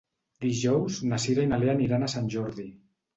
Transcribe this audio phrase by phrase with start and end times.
[0.43, 2.67] Dijous na Cira i na Lea aniran a Sant Jordi.